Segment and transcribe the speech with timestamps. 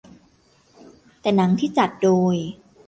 [1.21, 2.35] แต่หนังที่จัดโดย